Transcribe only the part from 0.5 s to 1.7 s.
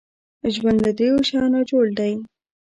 ژوند له دریو شیانو